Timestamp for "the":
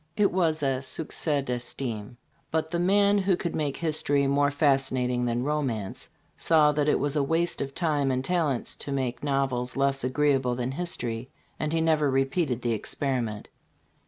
2.71-2.79, 12.63-12.71